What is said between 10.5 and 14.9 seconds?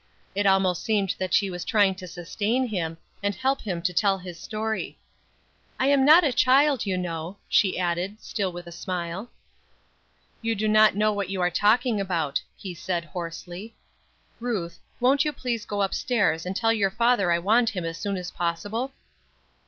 do not know what you are talking about," he said, hoarsely. "Ruth,